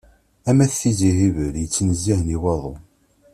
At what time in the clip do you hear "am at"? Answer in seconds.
0.49-0.71